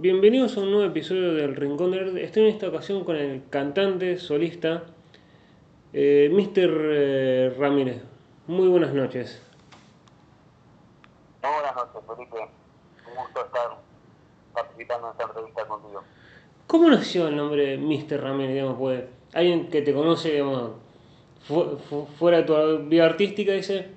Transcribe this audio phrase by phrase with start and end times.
[0.00, 2.24] bienvenidos a un nuevo episodio del Rincón del Arte.
[2.24, 4.84] Estoy en esta ocasión con el cantante, solista,
[5.92, 6.70] eh, Mr.
[6.92, 8.02] eh, Ramírez.
[8.46, 9.42] Muy buenas noches.
[11.42, 12.36] Muy buenas noches, Felipe.
[13.08, 13.68] Un gusto estar
[14.54, 16.02] participando en esta entrevista contigo.
[16.66, 18.20] ¿Cómo nació el nombre Mr.
[18.22, 18.54] Ramírez?
[18.54, 20.72] Digamos, pues, alguien que te conoce, digamos,
[21.46, 23.88] fu- fu- fuera de tu vida artística, dice,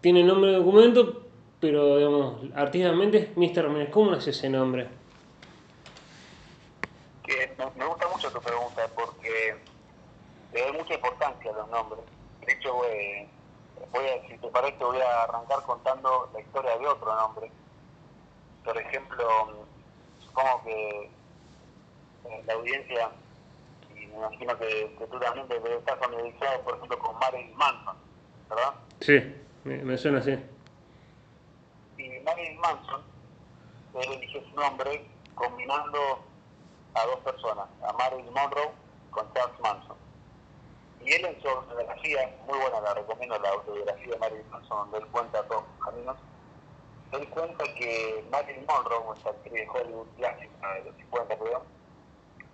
[0.00, 1.25] tiene nombre de documento,
[1.66, 3.64] pero, digamos, artísticamente Mr.
[3.64, 3.90] Ramírez.
[3.90, 4.86] ¿Cómo nació ese nombre?
[7.24, 9.56] Que me, me gusta mucho tu pregunta porque
[10.52, 12.04] le doy mucha importancia a los nombres.
[12.46, 13.28] De hecho, voy,
[13.90, 17.50] voy a, si te parece, voy a arrancar contando la historia de otro nombre.
[18.64, 19.26] Por ejemplo,
[20.20, 21.10] supongo que
[22.26, 23.10] eh, la audiencia,
[23.90, 27.96] y me imagino que, que tú también debes estar familiarizado, por ejemplo, con Marilyn Manson,
[28.50, 28.74] ¿verdad?
[29.00, 30.38] Sí, me, me suena así.
[32.26, 33.02] Marilyn Manson,
[33.94, 36.18] él eligió su nombre combinando
[36.94, 38.72] a dos personas, a Marilyn Monroe
[39.12, 39.96] con Charles Manson.
[41.04, 44.98] Y él en su autobiografía, muy buena, la recomiendo, la autobiografía de Marilyn Manson, donde
[44.98, 46.16] él cuenta todos sus caminos,
[47.12, 51.62] él cuenta que Marilyn Monroe, esta actriz de Hollywood clásica de los 50, creo,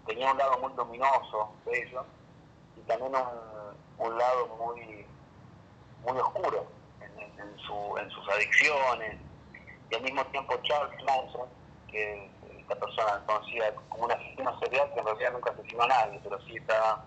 [0.07, 2.03] tenía un lado muy luminoso de ella
[2.77, 3.13] y también
[3.99, 5.07] un, lado muy
[6.05, 6.67] muy oscuro
[7.01, 9.17] en sus adicciones
[9.93, 11.49] y al mismo tiempo Charles Manson
[11.91, 15.87] que es esta persona conocida como un asesino serial que en realidad nunca asesinó a
[15.89, 17.05] nadie pero sí está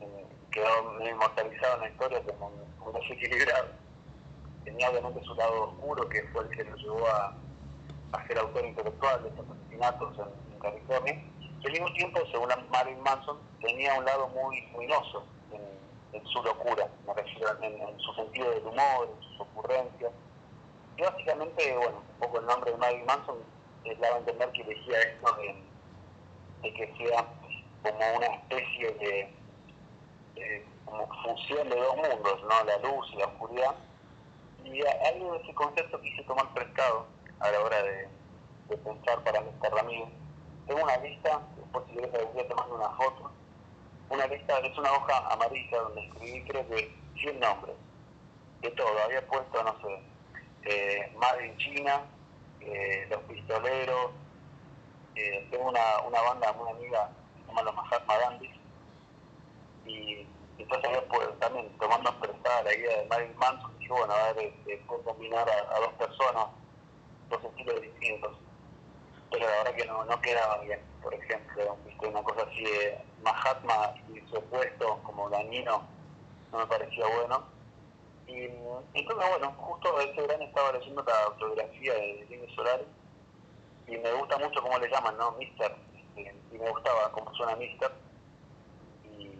[0.00, 3.68] eh, quedó inmortalizado en la historia como un, desequilibrado
[4.64, 7.36] tenía obviamente su lado oscuro que fue el que lo llevó a,
[8.12, 11.24] a ser autor intelectual de estos asesinatos en, California
[11.60, 15.62] y al mismo tiempo según Marilyn Manson tenía un lado muy luminoso en,
[16.12, 20.12] en su locura, me refiero en, en su sentido del humor, en sus ocurrencias.
[21.00, 23.38] Y básicamente, bueno, un poco el nombre de Marilyn Manson
[23.84, 25.32] les daba a entender que elegía esto
[26.62, 27.26] de, que sea
[27.82, 29.34] como una especie de,
[30.34, 30.66] de
[31.24, 32.64] fusión de dos mundos, ¿no?
[32.64, 33.74] La luz y la oscuridad.
[34.62, 37.06] Y a- algo de ese concepto quise tomar prestado
[37.38, 38.08] a la hora de,
[38.84, 39.72] pensar para Mr.
[39.74, 40.08] Ramírez.
[40.66, 43.32] Tengo una lista, después si día te mando una foto,
[44.10, 47.76] una lista, es una hoja amarilla donde escribí creo que 100 nombres,
[48.60, 50.09] de todo, había puesto, no sé,
[50.64, 52.02] eh, Made in China,
[52.60, 54.12] eh, Los Pistoleros,
[55.14, 58.50] eh, tengo una, una banda muy amiga que se llama Los Mahatma Gandhi,
[59.86, 60.26] y
[60.58, 64.76] entonces pues, también tomando prestada la idea de Marilyn Manson, dije, bueno, a ver, este,
[64.86, 66.46] puedo combinar a, dos personas,
[67.28, 68.36] dos estilos distintos
[69.30, 70.80] pero la verdad que no, no quedaba bien.
[71.02, 71.76] Por ejemplo,
[72.08, 75.86] una cosa así de Mahatma y su opuesto como dañino
[76.52, 77.44] no me parecía bueno.
[78.30, 82.84] Y mm, entonces, bueno, justo ese verano estaba leyendo la autobiografía de Jimmy Solari
[83.88, 85.32] y me gusta mucho cómo le llaman, ¿no?
[85.32, 85.74] Mister.
[86.16, 87.90] Este, y me gustaba cómo suena Mister.
[89.18, 89.30] Y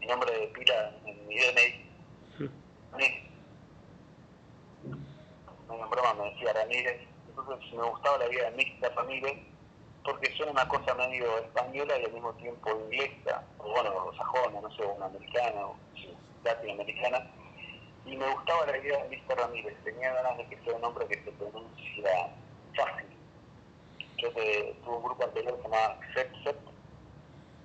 [0.00, 1.88] mi nombre de pila en mi DNI,
[2.92, 3.22] Ramírez.
[5.68, 9.38] medio en broma me decía Ramírez, entonces me gustaba la idea de Mixta Ramírez,
[10.04, 14.60] porque suena una cosa medio española y al mismo tiempo inglesa, o bueno, o sajona,
[14.62, 17.30] no sé, una americana, o sí, latinoamericana,
[18.08, 21.06] y me gustaba la idea de Mixta Ramírez, tenía ganas de que sea un nombre
[21.06, 22.34] que se pronuncia
[22.76, 23.06] fácil.
[24.16, 26.56] Yo te- tuve un grupo anterior que se llamaba Set Set,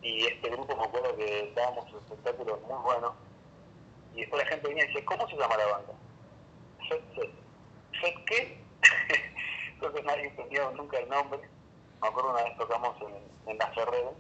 [0.02, 3.14] y este grupo me acuerdo que dábamos espectáculos muy buenos,
[4.14, 5.94] y después la gente venía y decía, ¿cómo se llama la banda?
[6.90, 7.32] Set Set.
[8.02, 8.64] ¿Set qué?
[9.74, 11.40] Entonces nadie entendía nunca el nombre.
[12.02, 14.12] Me acuerdo una vez tocamos en, en la Ferrera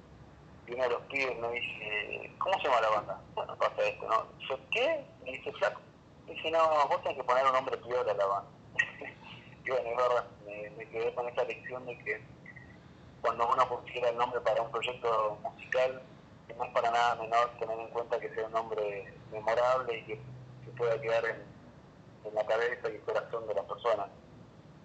[0.67, 3.21] y uno de los pibes me dice, ¿cómo se llama la banda?
[3.35, 4.25] Bueno, pasa esto, ¿no?
[4.47, 5.05] ¿Set qué?
[5.25, 5.81] Me dice Flaco.
[6.27, 8.49] Me dice, no, vos tenés que poner un nombre piola a la banda.
[9.65, 10.25] y bueno, es verdad,
[10.77, 12.21] me, quedé con esa lección de que
[13.21, 16.01] cuando uno pusiera el nombre para un proyecto musical,
[16.57, 20.21] no es para nada menor tener en cuenta que sea un nombre memorable y que,
[20.65, 21.53] que pueda quedar en,
[22.33, 24.09] la cabeza y el corazón de las personas.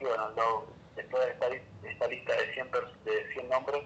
[0.00, 0.66] Y bueno, lo-
[0.96, 3.84] después de esta, li- esta lista de 100, pers- de 100 nombres,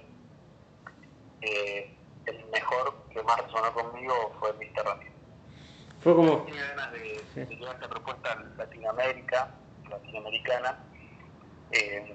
[1.43, 4.85] eh, el mejor que más resonó conmigo fue Mr.
[4.85, 5.12] Ramírez.
[6.03, 7.41] Fue como, Tenía ganas de, Sí.
[7.45, 9.49] de llevar esta propuesta a Latinoamérica,
[9.89, 10.79] latinoamericana,
[11.71, 12.15] eh,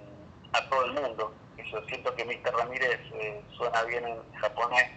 [0.54, 1.34] a todo el mundo.
[1.72, 2.54] Yo siento que Mr.
[2.56, 4.90] Ramírez eh, suena bien en japonés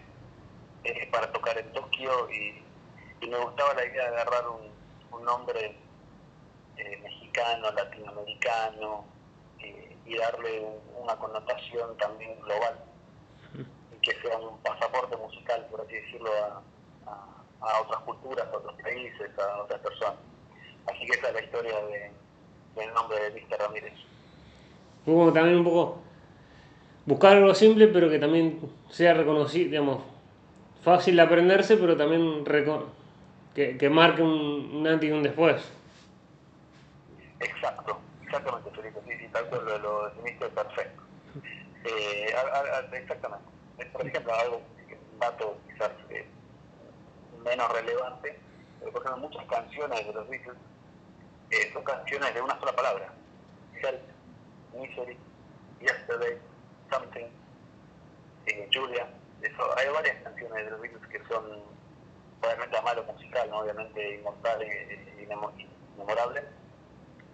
[0.84, 2.62] eh, para tocar en Tokio y,
[3.20, 4.72] y me gustaba la idea de agarrar un,
[5.12, 5.76] un nombre
[7.02, 9.04] mexicano, latinoamericano
[10.06, 12.80] y darle un- una connotación también global
[13.92, 16.62] y que sea un pasaporte musical, por así decirlo, a,
[17.10, 20.18] a- a otras culturas, a otros países, a otras personas.
[20.86, 22.10] Así que esa es la historia de,
[22.76, 23.58] del nombre de Mr.
[23.58, 23.92] Ramírez.
[25.04, 26.02] como también un poco
[27.06, 30.02] buscar algo simple, pero que también sea reconocido, digamos,
[30.82, 32.44] fácil de aprenderse, pero también
[33.54, 35.62] que, que, marque un, un, antes y un después.
[37.40, 41.02] Exacto, exactamente, Felipe, sí, sí, tal cual lo, lo definiste perfecto.
[41.84, 42.34] Eh,
[42.92, 43.50] exactamente.
[43.92, 44.60] Por ejemplo, algo,
[45.12, 46.26] un dato quizás eh,
[47.44, 48.38] menos relevante,
[48.80, 50.56] por ejemplo, muchas canciones de los Beatles
[51.50, 53.12] eh, son canciones de una sola palabra.
[53.82, 54.00] Help,
[54.74, 55.18] Misery,
[55.80, 56.38] Yesterday,
[56.90, 57.26] Something,
[58.46, 59.08] eh, Julia.
[59.42, 61.62] Eso, hay varias canciones de los Beatles que son
[62.42, 63.58] obviamente a malo musical, ¿no?
[63.60, 66.44] obviamente inmortal e inmemorable.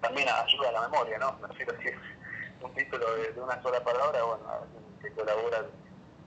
[0.01, 1.33] También ayuda a la memoria, ¿no?
[1.41, 1.97] Me refiero si es
[2.61, 4.67] un título de, una sola palabra, bueno,
[5.01, 5.65] que colabora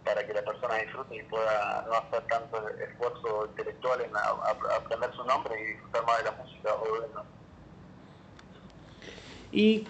[0.09, 5.23] para que la persona disfrute y pueda no hacer tanto esfuerzo intelectual en aprender su
[5.23, 7.07] nombre y disfrutar más de la música o de
[9.51, 9.88] Y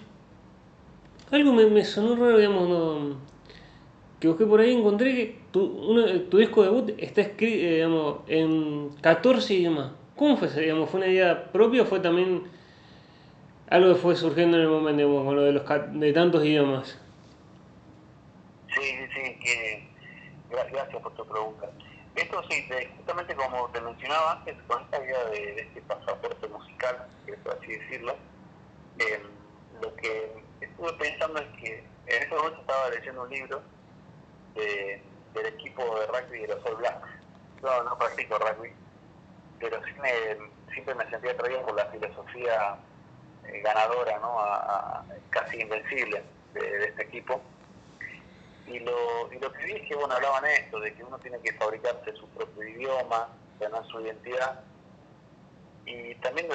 [1.32, 3.18] algo me, me sonó raro, digamos, no,
[4.20, 8.18] que busqué por ahí, encontré que tu, uno, tu disco debut está escrito, eh, digamos,
[8.28, 9.94] en 14 idiomas.
[10.18, 10.60] ¿Cómo fue eso?
[10.60, 12.44] Digamos, ¿Fue una idea propia o fue también
[13.70, 15.64] algo que fue surgiendo en el momento, digamos, con lo de, los,
[15.94, 17.00] de tantos idiomas?
[18.68, 19.89] Sí, sí, sí, que,
[20.50, 21.70] gracias por tu pregunta.
[22.16, 22.68] Esto sí,
[22.98, 27.08] justamente como te mencionaba antes, con esta idea de, este pasaporte musical,
[27.44, 28.16] por así decirlo,
[28.98, 29.24] eh,
[29.82, 33.62] lo que estuve pensando es que en ese momento estaba leyendo un libro
[34.56, 37.08] del equipo de rugby de los All Blacks.
[37.62, 38.72] Yo no practico rugby,
[39.60, 42.78] pero sí me, siempre me sentía atraído por la filosofía
[43.46, 44.38] eh, ganadora, ¿no?
[45.30, 46.24] Casi invencible
[46.54, 47.42] de, este equipo.
[48.70, 51.54] Y lo, y lo que es que bueno, hablaban esto, de que uno tiene que
[51.54, 53.30] fabricarse su propio idioma,
[53.60, 54.64] ganar su identidad,
[55.86, 56.48] y también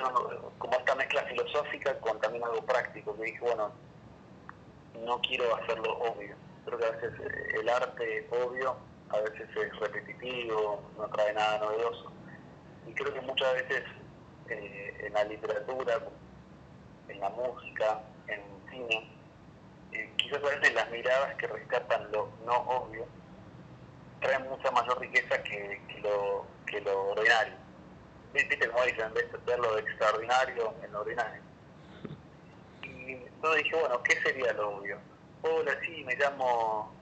[0.59, 3.73] como esta mezcla filosófica con también algo práctico, que dije, bueno,
[5.05, 6.37] no quiero hacerlo obvio.
[6.65, 8.77] Creo que a veces eh, el arte obvio
[9.11, 12.13] a veces es repetitivo, no trae nada novedoso.
[12.87, 13.85] Y creo que muchas veces
[14.49, 16.01] eh, en la literatura,
[17.09, 19.11] en la música, en el cine,
[19.95, 23.07] eh, quizás a las miradas que rescatan lo no obvio
[24.21, 27.55] traen mucha mayor riqueza que, lo, que lo ordinario.
[28.33, 29.07] ¿Viste como dicen?
[29.07, 31.45] En vez de ver lo extraordinario en lo ordinario
[33.45, 34.99] entonces dije, bueno, ¿qué sería lo obvio?
[35.43, 36.95] Hola, sí, me llamo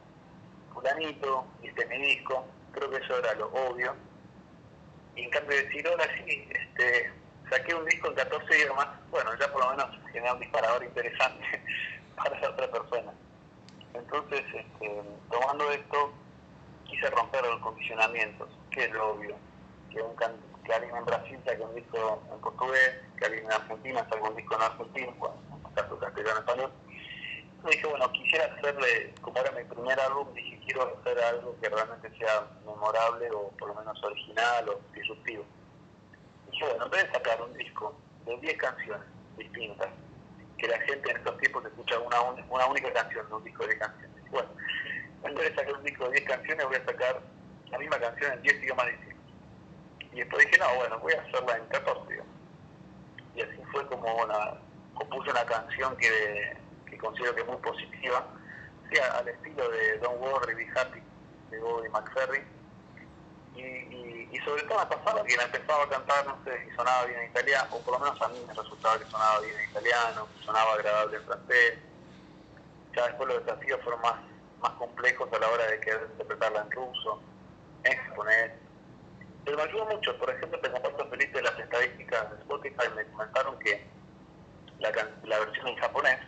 [0.75, 3.95] fulanito, y este es mi disco, creo que eso era lo obvio.
[5.15, 7.13] Y en cambio de decir, hola, sí, este,
[7.51, 11.63] saqué un disco en 14 idiomas, bueno, ya por lo menos genera un disparador interesante
[12.17, 13.13] para esa otra persona.
[13.95, 16.13] Entonces, este, tomando esto,
[16.85, 19.37] quise romper los condicionamientos, que es lo obvio,
[19.91, 20.15] que, un
[20.65, 24.37] que alguien en Brasil saque un disco en portugués, que alguien en Argentina saque un
[24.37, 25.37] disco en argentino, bueno,
[25.75, 26.73] caso castellano español.
[27.71, 32.11] dije, bueno, quisiera hacerle, como era mi primer álbum, dije, quiero hacer algo que realmente
[32.19, 35.45] sea memorable o por lo menos original o disruptivo.
[36.51, 37.95] Dije, bueno, en vez de sacar un disco
[38.25, 39.07] de 10 canciones
[39.37, 39.89] distintas,
[40.63, 42.23] que la gente en estos tiempos escucha una,
[42.69, 44.31] única canción de un disco de canciones.
[44.31, 44.49] Bueno,
[45.25, 47.21] en vez de sacar un disco de 10 canciones, voy a sacar
[47.69, 49.25] la misma canción en 10 idiomas distintos.
[50.13, 52.33] Y después dije, no, bueno, voy a hacerla en 14 idiomas.
[53.35, 54.17] Y así fue como
[54.95, 56.57] compuse una canción que,
[57.01, 58.25] considero que es muy positiva,
[58.89, 61.03] sí, al estilo de Don't Worry, Be Happy,
[61.51, 62.45] de Bobby McFerry.
[63.55, 67.05] Y, y, sobre todo me pasaba que la empezaba a cantar, no sé si sonaba
[67.05, 69.71] bien en italiano, o por lo menos a mí me resultaba que sonaba bien en
[69.71, 71.79] italiano, sonaba agradable en francés.
[72.97, 74.15] Ya después los desafíos fueron más,
[74.61, 77.21] más complejos a la hora de querer interpretarla en ruso,
[77.85, 78.53] en japonés.
[79.45, 83.05] Pero me ayudó mucho, por ejemplo, te comparto feliz de las estadísticas de Spotify, me
[83.07, 83.85] comentaron que
[84.79, 86.19] la, versión en japonés,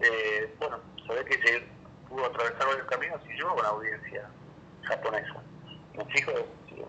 [0.00, 1.62] eh, bueno, se que se
[2.08, 4.30] pudo atravesar varios caminos y llegó a una audiencia
[4.82, 5.42] japonesa.
[5.98, 6.30] Me fijo,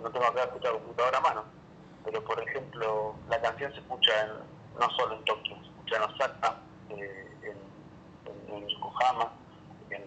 [0.04, 1.44] no tengo acá escuchar computadora a mano,
[2.06, 4.30] pero por ejemplo, la canción se escucha en,
[4.80, 6.58] no solo en Tokio, se escucha en Osaka,
[6.92, 9.34] eh, en, en, Yokohama,
[9.90, 10.04] en,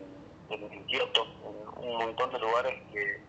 [0.50, 1.26] en, Kyoto,
[1.80, 3.20] en un montón de lugares que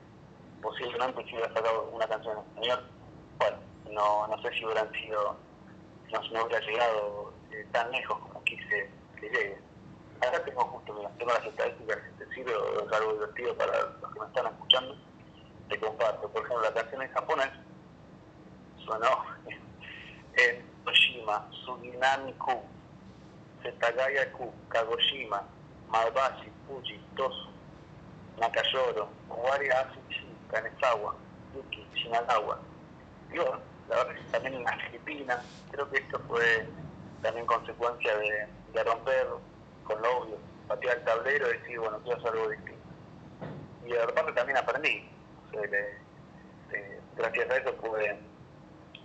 [0.62, 2.90] posiblemente si hubiera sacado una canción en español,
[3.40, 3.58] bueno,
[3.90, 5.36] no, no sé si hubieran sido
[6.12, 9.58] no, no hubiera llegado eh, tan lejos como quise que llegue.
[10.22, 14.14] Acá tengo justo, mira, tengo las estadísticas, si te sirve es algo divertido para los
[14.14, 14.96] que me están escuchando,
[15.80, 16.30] comparto.
[16.30, 17.50] Por ejemplo, la canción en japonés
[18.86, 19.26] sonó
[20.36, 22.62] en Toshima, Suginami-ku,
[23.64, 25.44] Setagaya-ku, Kagoshima,
[25.90, 27.50] Mabashi, Fuji, Tosu,
[28.40, 31.16] Nakayoro, Owari Asuchi, Kanesawa,
[31.56, 32.60] Yuki, Shinagawa.
[33.32, 35.40] Y bueno, la verdad que también en las Filipinas,
[35.72, 36.68] creo que esto fue
[37.22, 39.28] también consecuencia de, romper
[39.86, 40.38] con lo obvio,
[40.68, 42.82] patear el tablero y decir, bueno, quiero hacer algo distinto.
[43.86, 45.10] Y de repente también aprendí.
[47.16, 48.18] Gracias a eso pude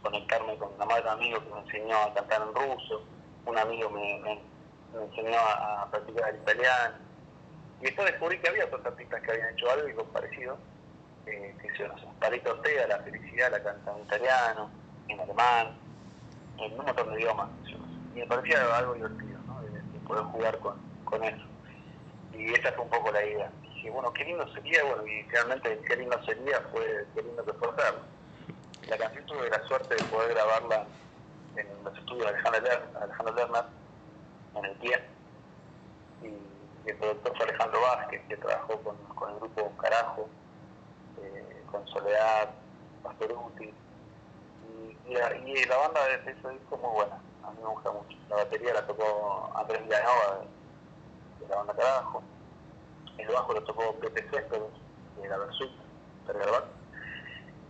[0.03, 3.05] conectarme con una madre de un amigo que me enseñó a cantar en ruso,
[3.45, 4.41] un amigo me,
[4.95, 6.97] enseñó a, practicar el italiano.
[7.81, 10.59] Y después descubrí que había otros artistas que habían hecho algo parecido,
[11.27, 14.71] eh, que se no sé, Palito Ortega, La Felicidad, la canta en italiano,
[15.09, 15.79] en alemán,
[16.59, 17.51] en un montón de idiomas.
[18.15, 19.61] Y me parecía algo divertido, ¿no?
[19.61, 20.59] De, de poder jugar
[21.05, 21.45] con eso.
[22.33, 23.51] Y esa fue un poco la idea.
[23.79, 27.53] Dije, bueno, qué lindo sería, bueno, y realmente qué lindo sería fue, qué lindo que
[27.53, 28.01] fue hacerlo.
[28.89, 30.85] La canción tuve la suerte de poder grabarla
[31.55, 32.39] en los estudios de
[33.01, 33.65] Alejandro Lerner,
[34.57, 35.01] en el pie.
[36.25, 40.29] Y el productor fue Alejandro Vázquez, que trabajó con, con el grupo Carajo,
[41.23, 42.51] eh, con Soledad,
[43.05, 43.73] Pastoruti.
[45.07, 48.19] Y, la, banda de ese disco muy buena, a mí me gusta mucho.
[48.29, 52.25] La batería la tocó Andrés Villanova de, de la banda Carajo.
[53.19, 54.63] El bajo lo tocó Pepe Céspedes
[55.21, 55.71] de la Versuit.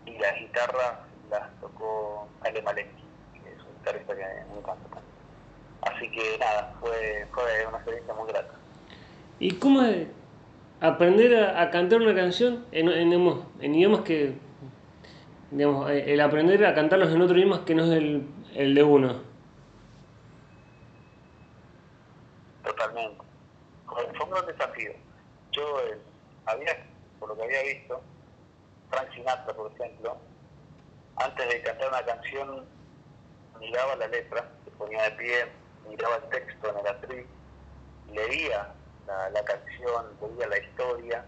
[0.07, 0.99] Y las guitarras
[1.31, 5.05] las tocó Ale Malecki, que es un guitarrista que me encanta también.
[5.83, 8.55] Así que nada, fue, fue una experiencia muy grata.
[9.39, 10.09] ¿Y cómo es
[10.81, 14.37] aprender a, a cantar una canción en, en, digamos, en idiomas que,
[15.51, 18.83] digamos, eh, el aprender a cantarlos en otro idioma que no es el, el de
[18.83, 19.23] uno?
[22.65, 23.25] Totalmente.
[23.87, 24.93] Fue un gran desafío.
[25.59, 25.99] Yo eh,
[26.47, 26.87] había,
[27.19, 28.01] por lo que había visto,
[28.91, 30.17] Frank Sinatra, por ejemplo,
[31.17, 32.65] antes de cantar una canción,
[33.59, 35.47] miraba la letra, se ponía de pie,
[35.89, 37.27] miraba el texto en el atril,
[38.13, 38.73] leía
[39.07, 41.27] la, canción, leía la historia,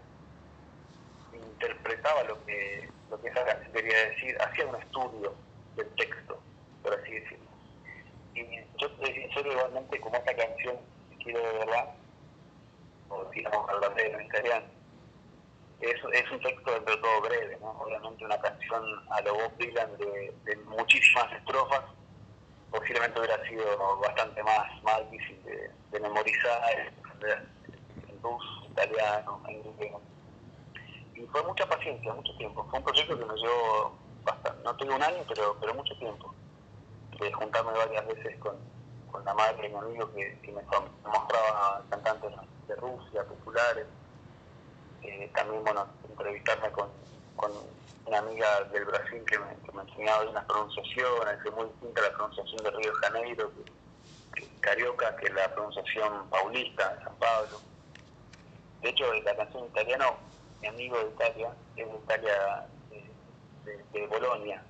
[1.32, 5.34] interpretaba lo que, lo que esa canción quería decir, hacía un estudio
[5.74, 6.40] del texto,
[6.84, 7.50] por así decirlo.
[8.36, 8.44] Y
[8.80, 10.76] yo decía, sincero, igualmente, como esta canción,
[11.18, 11.94] quiero de verdad,
[13.10, 14.66] o digamos en italiano,
[15.80, 17.70] es, es un texto dentro de todo breve, ¿no?
[17.70, 21.82] Obviamente una canción a lo Bob Dylan de, muchísimas estrofas,
[22.70, 26.62] posiblemente hubiera sido bastante más, más difícil de, de memorizar
[28.08, 29.92] en ruso, italiano, en inglés.
[31.14, 32.64] Y fue mucha paciencia, mucho tiempo.
[32.70, 36.34] Fue un proyecto que me llevó bastante, no tengo un año, pero, pero mucho tiempo.
[37.18, 38.56] De juntarme varias veces con,
[39.10, 42.30] con la madre de mi amigo que, me, mostraba cantantes
[42.68, 43.86] de Rusia, populares.
[45.02, 46.88] Eh, también, bueno, entrevistarme con,
[48.06, 52.02] una amiga del Brasil que me, que me enseñaba unas pronunciaciones, que es muy distinta
[52.02, 53.52] la pronunciación de Río de Janeiro,
[54.34, 57.60] que, que Carioca, que la pronunciación paulista de San Pablo.
[58.82, 60.16] De hecho, la canción italiano,
[60.60, 62.66] mi amigo de Italia, es de Italia,
[63.92, 64.64] de Bolonia.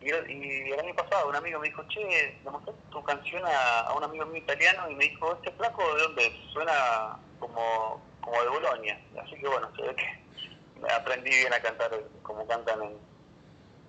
[0.00, 3.94] Y, el año pasado un amigo me dijo, che, le mostré tu canción a, a,
[3.94, 6.32] un amigo mío italiano y me dijo, ¿este flaco de dónde?
[6.52, 9.00] Suena como, como de Bolonia.
[9.22, 11.90] Así que bueno, se ve que aprendí bien a cantar
[12.22, 12.98] como cantan en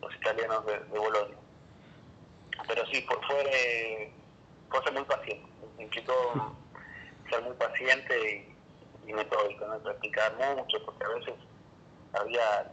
[0.01, 1.37] los italianos de, Bolonia.
[2.67, 5.47] Pero sí, fue, fue, ser muy paciente.
[5.77, 6.55] Me implicó
[7.29, 8.55] ser muy paciente
[9.05, 9.77] y, y metódico, ¿no?
[9.79, 11.33] practicar mucho, porque a veces
[12.13, 12.71] había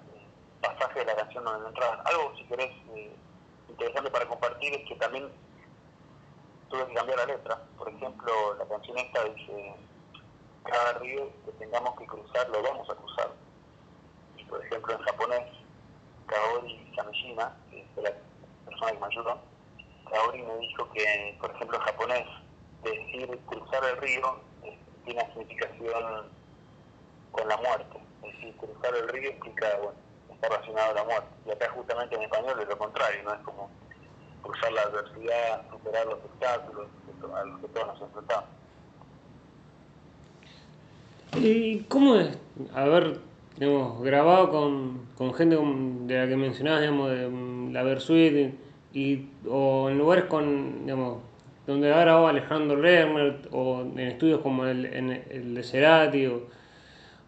[0.65, 2.01] pasajes de la canción donde entraban.
[2.07, 3.13] Algo, si querés, eh,
[3.69, 5.31] interesante para compartir es que también
[6.71, 7.63] tuve que cambiar la letra.
[7.77, 9.75] Por ejemplo, la canción esta dice,
[10.65, 13.31] cada río que tengamos que cruzar, lo vamos a cruzar.
[14.37, 15.53] Y por ejemplo, en japonés,
[16.27, 18.13] Kaori Kamishima, que fue la
[18.65, 19.39] persona que me ayudó,
[20.11, 22.27] Kaori me dijo que, por ejemplo, en japonés,
[22.83, 26.31] decir cruzar el río eh, tiene significación
[27.33, 27.99] con la muerte.
[28.23, 30.04] Es decir, cruzar el río implica, bueno,
[30.49, 31.29] relacionado a la muerte.
[31.47, 33.71] Y acá justamente en español es lo contrario, no es como
[34.43, 36.89] cruzar la adversidad, superar los obstáculos
[37.35, 38.49] a los que todos nos enfrentamos.
[41.37, 42.39] ¿Y cómo es
[42.75, 43.19] haber
[43.57, 48.55] digamos, grabado con, con gente de la que mencionabas, digamos, de la Versuit,
[48.93, 51.19] y, o en lugares con, digamos,
[51.67, 56.43] donde ha grabado Alejandro Lerner, o en estudios como el, en el de Cerati, o,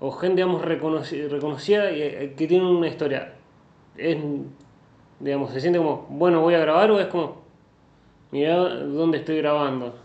[0.01, 3.35] o gente, digamos, reconocida, y, que tiene una historia?
[3.97, 4.17] ¿Es,
[5.21, 7.43] digamos, se siente como, bueno, voy a grabar, o es como,
[8.31, 9.99] mira dónde estoy grabando?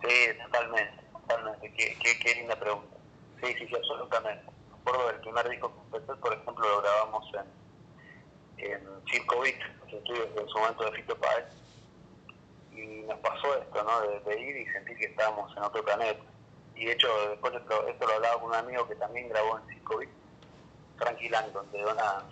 [0.00, 1.72] Sí, totalmente, totalmente.
[1.76, 2.96] Qué, qué, qué linda pregunta.
[3.42, 4.44] Sí, sí, sí, absolutamente.
[4.44, 8.80] Me acuerdo del primer disco que por ejemplo, lo grabamos en, en
[9.10, 11.44] Circo Beat, los estudios en su momento de Fito Páez.
[12.72, 14.00] Y nos pasó esto, ¿no?
[14.00, 16.22] De, de, ir y sentir que estábamos en otro planeta.
[16.80, 19.66] Y de hecho, después esto, esto lo hablaba con un amigo que también grabó en
[19.68, 20.08] Circo Beat,
[20.96, 22.24] Frankie Langdon, de Dona.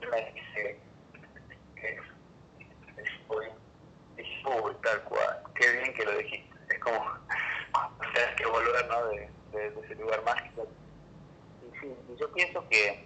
[0.00, 0.80] Dice
[3.28, 6.56] uy, tal cual, qué bien que lo dijiste.
[6.70, 7.00] Es como
[8.14, 9.06] tenés que volver ¿no?
[9.08, 10.68] de, de, ese lugar mágico.
[11.66, 13.04] Y, sí, yo pienso que,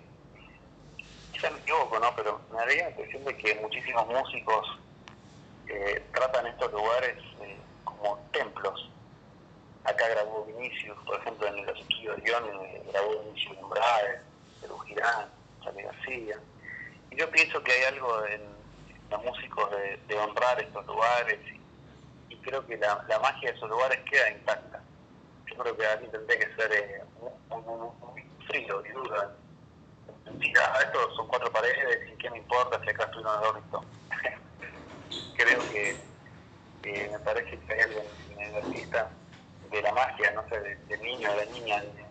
[1.33, 2.15] quizá me equivoco, ¿no?
[2.15, 4.79] pero me daría la impresión de que muchísimos músicos
[5.69, 8.91] eh, tratan estos lugares eh, como templos.
[9.85, 14.21] Acá grabó Vinicius, por ejemplo, en los estudios de eh, grabó Vinicius Umbrade,
[14.61, 15.29] Perú Girán,
[15.63, 16.39] Charlie García.
[17.11, 18.43] Y yo pienso que hay algo en
[19.11, 21.39] los músicos de, honrar estos lugares
[22.29, 24.83] y, creo que la, magia de esos lugares queda intacta.
[25.47, 27.05] Yo creo que aquí tendría que ser
[27.49, 29.33] muy, frío y duro.
[30.39, 33.93] Mira, esto son cuatro paredes y qué me importa si acá estoy en el
[35.35, 35.97] creo que
[36.83, 39.11] me parece que hay algo en el artista
[39.73, 42.05] de la magia, no sé, del niño, de la niña, de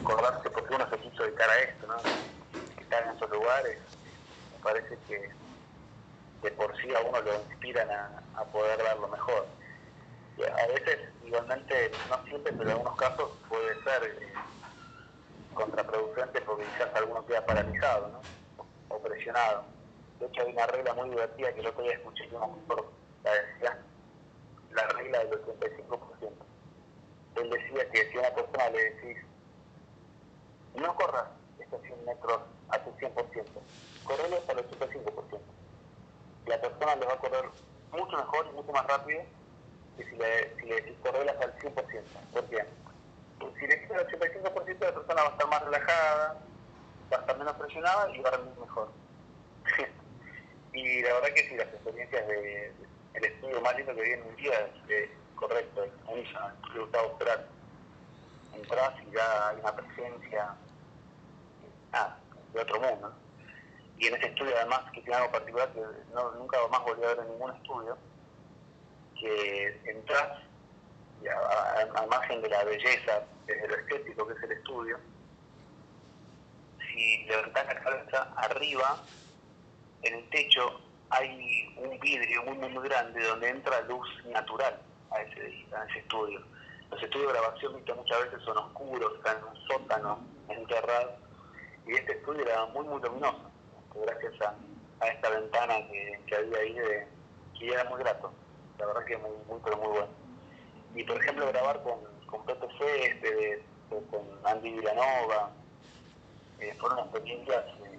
[0.00, 1.96] acordarse porque uno se quiso dedicar a esto, ¿no?
[2.80, 3.78] Estar en esos lugares,
[4.52, 5.30] me parece que
[6.42, 9.48] de por sí a uno lo inspiran a, poder dar lo mejor.
[10.38, 14.32] a veces, igualmente, no siempre, pero en algunos casos puede ser eh,
[15.52, 18.22] contraproducente porque quizás alguno queda paralizado, ¿no?
[18.88, 19.78] O presionado
[20.18, 22.92] de hecho, hay una regla muy divertida que el otro día escuché que no por
[23.22, 23.77] la decía,
[24.82, 26.30] la regla del 85%.
[27.36, 29.18] Él decía que si a una persona le decís,
[30.74, 31.26] no corras
[31.58, 33.44] estos 100 metros a tu 100%,
[34.04, 35.40] correlo hasta el 85%.
[36.46, 37.44] La persona le va a correr
[37.92, 39.22] mucho mejor y mucho más rápido
[39.96, 41.74] que si le, si le decís correlas al 100%.
[42.32, 42.64] ¿Por qué?
[43.38, 46.38] Porque si le decís al 85%, la persona va a estar más relajada,
[47.12, 48.88] va a estar menos presionada y va a rendir mejor.
[50.70, 52.72] Y la verdad que sí, las experiencias de,
[53.14, 57.46] el estudio más lindo que vi en un día es correcto, el el Gustavo Prat.
[58.54, 60.54] Entras y ya hay una presencia
[61.92, 62.16] ah,
[62.52, 63.12] de otro mundo.
[63.98, 65.80] Y en ese estudio además que tiene algo particular que
[66.14, 67.98] no, nunca más volví a ver en ningún estudio,
[69.18, 70.40] que entras
[71.22, 74.98] y a, margen de la belleza, desde lo estético que es el estudio,
[76.78, 79.02] si levantás la cabeza arriba
[80.02, 84.78] en el techo hay un vidrio muy, muy, grande donde entra luz natural
[85.10, 86.42] a ese, a ese estudio.
[86.90, 90.18] Los estudios de grabación muchas veces son oscuros, están en un sótano,
[90.48, 91.12] enterrados,
[91.86, 93.50] y este estudio era muy, muy luminoso,
[93.94, 94.54] gracias a,
[95.06, 95.74] esta ventana
[96.26, 97.06] que, había ahí, de,
[97.58, 98.32] que era muy grato,
[98.78, 100.08] la verdad que muy, muy, pero muy bueno.
[100.94, 105.50] Y por ejemplo, grabar con, con Pepe Céspedes, con Andy Villanova,
[106.60, 107.98] eh, fueron experiencias eh,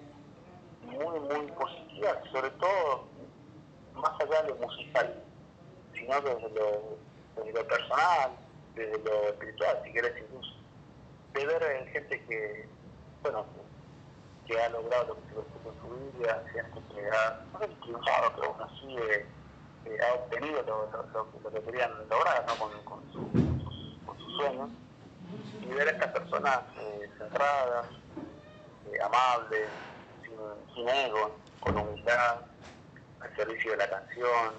[0.90, 3.04] muy, muy positivas, sobre todo
[3.94, 5.22] más allá de lo musical,
[5.94, 6.98] sino desde lo,
[7.36, 8.30] desde lo personal,
[8.74, 10.54] desde lo espiritual, si querés incluso.
[11.34, 12.68] De ver eh, gente que,
[13.22, 13.44] bueno,
[14.46, 17.44] que, ha logrado lo que se lo en su vida, gente que ha,
[17.82, 19.26] triunfado, pero aún así eh,
[19.86, 22.54] eh, ha obtenido lo, lo, que querían lograr ¿no?
[22.84, 23.22] con, sus,
[24.04, 24.70] con, sus, sueños.
[25.62, 26.60] Y ver a estas personas
[27.18, 27.86] centradas,
[29.04, 29.68] amables,
[30.74, 32.38] sin, ego, con humildad,
[33.20, 34.54] al servicio de la canción.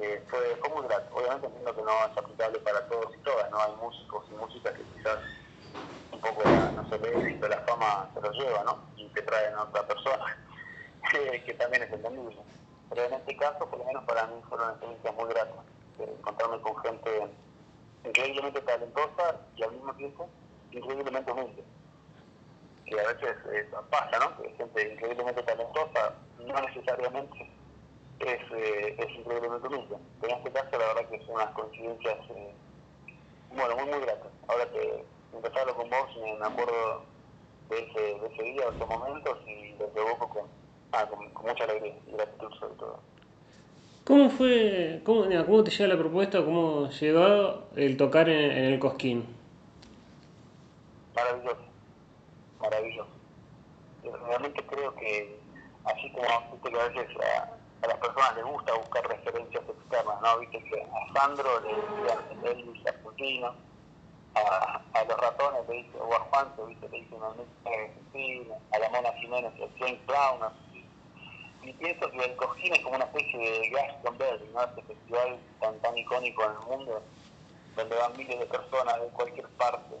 [0.00, 1.14] Eh, fue, fue muy grato.
[1.14, 3.58] Obviamente entiendo que no es aplicable para todos y todas, ¿no?
[3.60, 5.18] Hay músicos y músicas que quizás
[6.12, 8.78] un poco, la, no sé, el éxito, la fama se lo lleva, ¿no?
[8.96, 10.36] Y te traen a otra persona,
[11.10, 12.36] que también es entendible.
[12.90, 15.64] Pero en este caso, por lo menos para mí, fueron experiencias muy gratas.
[15.98, 17.28] encontrarme con gente
[18.04, 20.28] increíblemente talentosa y al mismo tiempo
[20.70, 21.64] increíblemente humilde
[22.86, 24.42] que a veces eh, pasa, ¿no?
[24.42, 27.50] Que gente increíblemente talentosa no necesariamente
[28.20, 29.96] es, eh, es increíblemente humilde.
[30.20, 32.54] Pero en este caso la verdad que son unas coincidencias, eh,
[33.54, 34.32] bueno, muy muy gratas.
[34.48, 37.02] Ahora que empezarlo con vos, me acuerdo
[37.70, 40.42] de ese, de ese día, de esos momentos y lo provoco con,
[40.92, 43.00] ah, con, mucha alegría y gratitud sobre todo.
[44.04, 48.78] ¿Cómo fue, cómo, cómo te llega la propuesta, cómo llegó el tocar en, en el
[48.78, 49.24] Cosquín?
[51.14, 51.73] Maravilloso
[52.64, 53.10] maravilloso.
[54.02, 55.38] realmente creo que,
[55.84, 60.38] así como a veces a, las personas les gusta buscar referencias externas, ¿no?
[60.38, 63.54] Viste que a Sandro le decían Elvis argentino,
[64.34, 66.88] a, a los ratones le dice, o a Juan, ¿viste?
[66.88, 70.52] le dicen argentino, a la Mona Jiménez, a James Brown,
[71.62, 74.64] y pienso que el Cojín es como una especie de Glastonbury, ¿no?
[74.64, 77.02] Este festival tan, tan icónico en el mundo,
[77.76, 79.94] donde van miles de personas de cualquier parte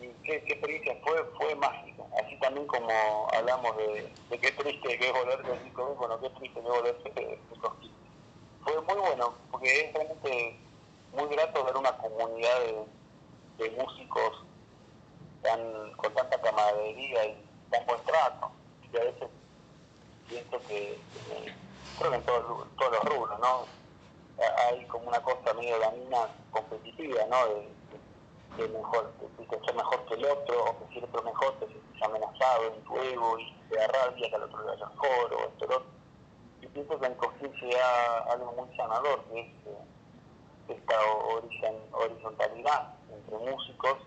[0.00, 2.04] y qué, experiencia fue, fue mágica.
[2.22, 6.30] Así también como hablamos de, de qué triste que es volver del disco bueno, qué
[6.30, 7.40] triste que es volver de,
[8.64, 10.60] Fue muy bueno, porque es realmente
[11.12, 12.60] muy grato ver una comunidad
[13.58, 14.44] de, músicos
[15.42, 18.50] tan, con tanta camaradería y tan buen trato.
[18.92, 19.28] Y a veces
[20.28, 20.98] pienso que,
[21.98, 23.78] creo que en todos, todos los rubros, ¿no?
[24.68, 27.46] hay como una cosa medio danina competitiva, ¿no?
[27.48, 27.77] De,
[28.56, 31.66] de mejor, de, ser mejor que el otro, o que si el otro mejor te
[31.66, 35.34] sientes amenazado en tu ego y te da rabia que al otro le vaya mejor,
[35.34, 35.82] o esto, otro.
[36.60, 37.16] Y pienso que en
[37.70, 39.78] da algo muy sanador, que es eh,
[40.68, 41.00] esta
[41.34, 43.98] origen, horizontalidad entre músicos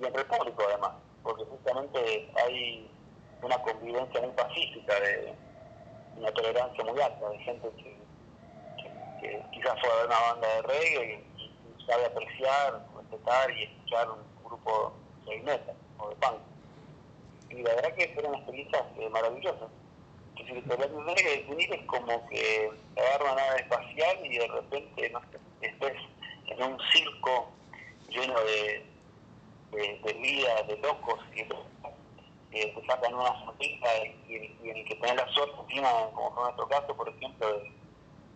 [0.00, 2.90] y entre el público además, porque justamente hay
[3.42, 5.34] una convivencia muy pacífica, de
[6.16, 7.94] una tolerancia muy alta, de gente que,
[9.52, 12.86] quizás fue a ver una banda de reggae y, sabe apreciar,
[13.56, 14.92] y escuchar un grupo
[15.26, 16.40] de metal o de punk.
[17.50, 19.70] Y la verdad que fueron experiencias eh, maravillosas.
[20.36, 25.10] Que si lo que definir es como que agarra una nave espacial y de repente
[25.10, 25.20] no
[25.60, 25.96] estés
[26.48, 27.50] en un circo
[28.08, 28.84] lleno de,
[29.72, 31.44] de, vida, de locos, y
[32.50, 33.88] que te sacan una sonrisa
[34.28, 37.60] y, en el que tenés la suerte, como fue nuestro caso, por ejemplo,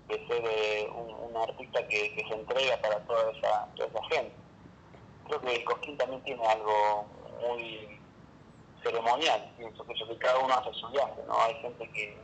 [0.09, 4.33] de, ser eh, un, artista que, se entrega para toda esa, toda esa gente.
[5.28, 7.06] Creo que el Cosquín también tiene algo
[7.46, 8.00] muy
[8.82, 11.38] ceremonial, pienso que, que cada uno hace su viaje, ¿no?
[11.40, 12.16] Hay gente que,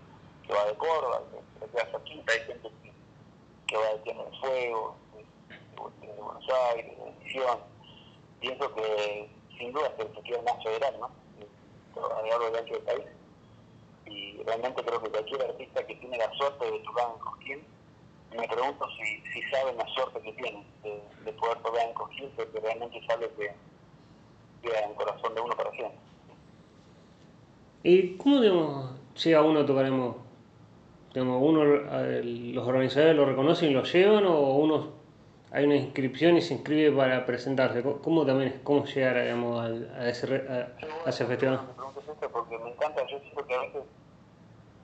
[0.46, 2.70] que va de Córdoba, que, que queda quinta, hay gente
[3.66, 4.96] que, va de Tierra de Fuego,
[6.00, 7.58] de, Buenos Aires, de Misión.
[8.40, 11.10] Pienso que sin duda es el quiere más federal, ¿no?
[11.96, 13.04] a lo largo del ancho del país.
[14.06, 17.66] Y realmente creo que cualquier artista que tiene la suerte de tocar en Cosquín,
[18.36, 22.60] me pregunto si, si saben la suerte que tiene de, poder tocar en Cosquín, porque
[22.60, 23.50] realmente sabe que
[24.62, 25.98] queda en el corazón de uno para siempre.
[27.82, 28.90] ¿Y cómo digamos,
[29.22, 30.14] llega uno a tocar en
[31.12, 35.04] digamos, uno, los organizadores lo reconocen y lo llevan o uno
[35.54, 37.80] hay una inscripción y se inscribe para presentarse.
[37.80, 41.60] ¿Cómo también cómo llegar digamos, a, ese, a, ese festival?
[42.20, 43.82] Me porque me encanta, yo siento que a veces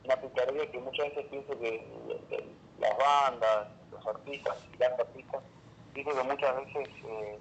[0.04, 1.84] una picardía que muchas veces pienso que
[2.80, 5.42] las bandas, los artistas las artistas,
[5.92, 7.38] pienso que muchas veces eh,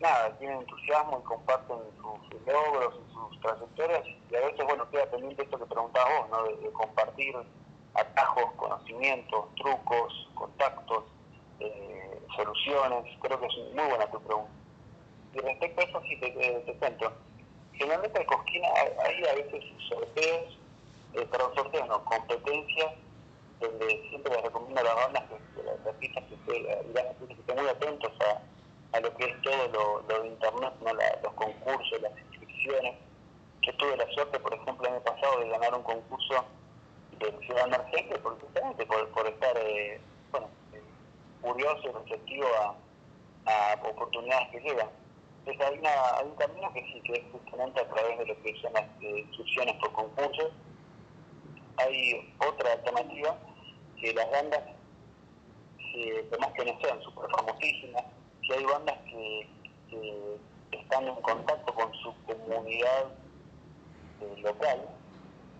[0.00, 5.06] nada, tienen entusiasmo y comparten sus, logros y sus trayectorias y a veces bueno queda
[5.06, 6.44] pendiente esto que preguntabas vos, ¿no?
[6.44, 7.36] de compartir
[7.94, 11.04] atajos, conocimientos, trucos, contactos
[11.60, 14.50] eh, soluciones, creo que es muy buena tu pregunta.
[15.34, 17.12] Y respecto a eso, sí te, te, cuento.
[17.74, 18.68] Generalmente en Cosquina
[19.04, 20.58] hay, a veces sorteos,
[21.14, 22.94] eh, perdón, sorteos no, competencias,
[23.60, 28.12] donde siempre les recomiendo a las bandas que, las artistas que, que, estén muy atentos
[28.20, 30.72] a, a, lo que es todo lo, lo de internet,
[31.22, 32.96] los concursos, las inscripciones.
[33.62, 36.44] Yo tuve la suerte, por ejemplo, el año pasado de ganar un concurso
[37.18, 40.48] de Ciudad Emergente, justamente por, por estar, eh, bueno,
[41.42, 42.76] curioso y receptivo a,
[43.82, 44.88] oportunidades que llegan.
[45.40, 48.54] Entonces hay, una, un camino que sí, que es justamente a través de lo que
[48.60, 50.52] son las eh, instrucciones por concursos.
[51.78, 53.36] Hay otra alternativa
[54.00, 54.62] que las bandas,
[55.78, 58.04] que, por más que no sean súper famosísimas,
[58.42, 59.48] si hay bandas que,
[60.72, 63.06] están en contacto con su comunidad
[64.20, 64.88] eh, local,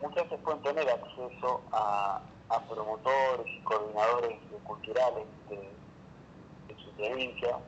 [0.00, 2.22] muchas veces pueden tener acceso a,
[2.68, 7.59] promotores y coordinadores culturales de, su provincia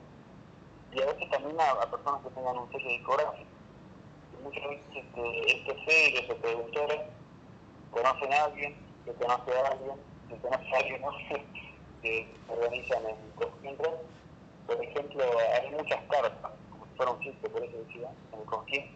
[0.93, 3.51] y a veces también a, personas que tengan un sello discográfico.
[4.33, 7.01] Y muchas veces este, este sello, este productores,
[7.91, 11.45] conocen a alguien, que conoce a alguien, que no sé,
[12.03, 13.77] que organizan en Cosquín
[14.67, 16.87] Por ejemplo, hay muchas cartas, como
[17.23, 18.91] si fuera por eso decía, en el Cosquín,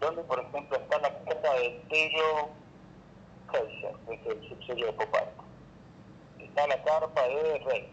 [0.00, 2.48] donde, por ejemplo, está la carta del sello
[3.52, 5.32] Kaiser, es el subsello de Popar.
[6.38, 7.88] Está la carpa de Rey.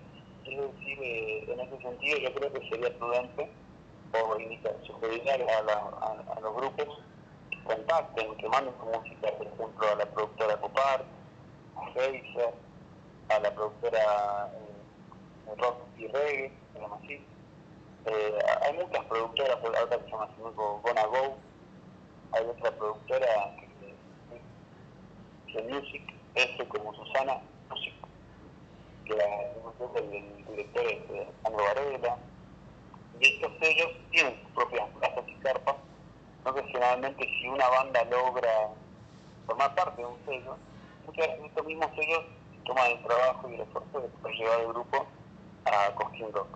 [0.45, 3.49] Es decir, eh, en ese sentido yo creo que sería prudente
[4.13, 6.99] o sugerir a, los grupos
[7.49, 11.05] que contacten, que manden su música, por ejemplo, a la productora Copar,
[13.30, 17.26] a la productora eh, Rock y Reggae, se llama así.
[18.06, 21.38] Eh, hay muchas productoras, otra que se llama Gona Go,
[22.34, 23.74] hay otra productora que
[25.54, 27.93] de Music, S como Susana Music,
[29.06, 29.26] que la,
[30.00, 32.17] el director es Alejandro Varela,
[33.19, 35.76] y estos sellos tienen sus propias plazas y carpas,
[36.39, 38.69] entonces generalmente si una banda logra
[39.46, 40.58] formar parte de un sello,
[41.06, 42.24] muchas veces estos mismos sellos
[42.66, 45.06] toman el trabajo y el esfuerzo de poder llevar el grupo
[45.66, 46.48] a Cosquín Rock.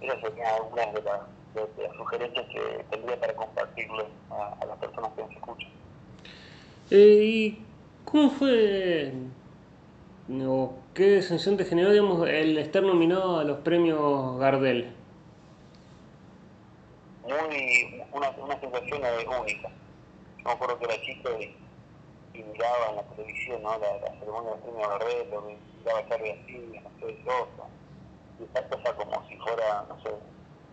[0.00, 1.20] Esas serían algunas de las,
[1.54, 5.70] de, las sugerencias que tendría para compartirle a, las personas que nos escuchan.
[6.90, 7.58] Eh,
[8.04, 9.12] ¿Cómo fue
[10.46, 14.92] o qué sensación te generó digamos, el estar nominado a los premios Gardel?
[17.22, 19.00] Muy, una, una sensación
[19.40, 19.68] única.
[20.38, 21.54] Yo me acuerdo que era chico y,
[22.36, 23.78] y miraba en la televisión, ¿no?
[23.78, 25.42] La, la ceremonia de premio Barreto,
[25.78, 27.68] miraba Charlie así, no sé, Sosa,
[28.38, 30.10] y esta cosa como si fuera, no sé,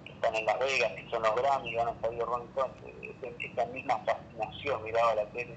[0.05, 2.93] que están en Las Vegas, que son los Grammy, van a salir Ron Stones,
[3.53, 5.55] esta misma fascinación, miraba la tele,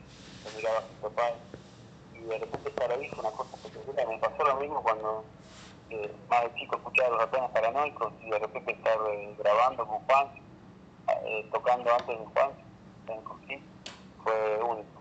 [0.55, 1.33] miraba a su papá,
[2.15, 4.09] y de repente estar ahí una cosa espectacular.
[4.09, 5.25] Me pasó lo mismo cuando
[5.91, 9.99] eh, más de chico escuchaba los ratones paranoicos y de repente estar eh, grabando con
[10.01, 10.29] Juan,
[11.25, 12.51] eh, tocando antes de Juan,
[13.09, 13.23] en
[14.23, 14.96] fue único.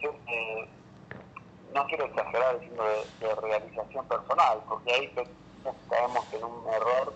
[0.00, 0.14] Yo
[1.72, 5.14] no quiero exagerar diciendo de, de, realización personal, porque ahí
[5.88, 7.14] caemos en un error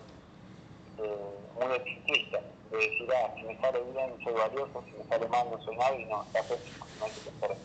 [0.97, 2.39] eh, muy exitista,
[2.71, 5.75] de decir, ah, si me sale bien soy valioso, si me sale mal no soy
[5.75, 7.57] nadie, no, está pésimo, no hay que pensar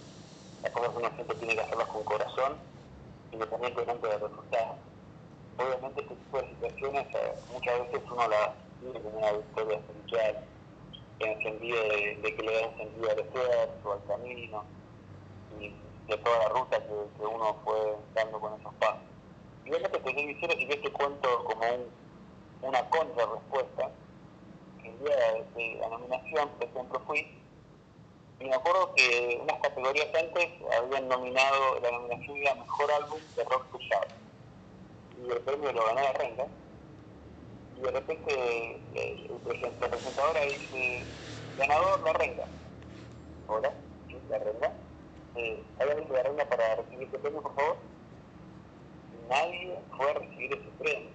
[0.62, 2.56] las cosas uno siempre tiene que hacerlas con corazón,
[3.32, 4.76] independientemente del resultado.
[5.56, 8.50] Obviamente este tipo de situaciones eh, muchas veces uno las
[8.82, 10.44] vive como una victoria espiritual,
[11.20, 14.64] en el de, de, que le da un sentido al esfuerzo, al camino,
[15.60, 15.74] y
[16.08, 19.02] de toda la ruta que, que uno fue dando con esos pasos.
[19.64, 21.86] Y obviamente te soy sincero, si ves te cuento como un,
[22.62, 23.90] una contra respuesta,
[24.82, 27.40] que el día de la nominación, por ejemplo, fui
[28.40, 33.44] y me acuerdo que unas categorías antes habían nominado la nominación a Mejor Álbum de
[33.44, 34.06] Rock Pesado.
[35.22, 36.46] Y el premio lo ganó la Renga.
[37.80, 41.04] Y de repente el, presentador ahí dice,
[41.56, 42.44] ganador La Renga.
[43.48, 43.72] Hola.
[44.28, 44.72] La Renga.
[45.36, 47.76] Eh, ¿Hay alguien de La Renga para recibir este premio, por favor?
[49.30, 51.08] Nadie fue a recibir ese premio.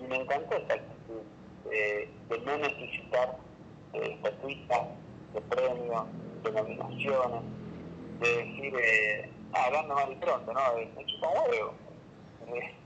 [0.00, 1.22] Y me encantó esa actitud
[1.70, 3.38] eh, de no necesitar
[3.92, 4.88] eh, estatuitas
[5.34, 6.06] de premio,
[6.42, 7.42] de nominaciones,
[8.18, 10.60] de decir, eh, ah, hablando mal y pronto, ¿no?
[10.96, 11.74] Me chupa huevo.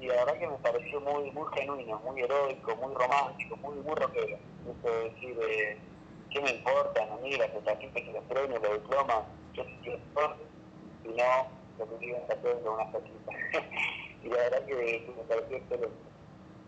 [0.00, 3.94] Y la verdad que me pareció muy muy genuino, muy heroico, muy romántico, muy, muy
[3.94, 4.38] rockero.
[4.64, 5.78] Eso de decir, eh,
[6.30, 7.06] ¿qué me importa?
[7.06, 10.00] No mira, que taquitos que los premios, los diplomas, yo sí quiero
[11.04, 13.32] y no lo que digan papel con una taquita.
[14.22, 16.10] y la verdad que, que me pareció excelente.